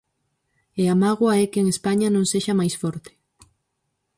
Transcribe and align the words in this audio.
E 0.81 0.83
a 0.93 0.95
mágoa 1.01 1.33
é 1.43 1.45
que 1.51 1.61
España 1.75 2.07
non 2.11 2.25
sexa 2.31 2.53
máis 2.59 2.75
forte. 2.81 3.11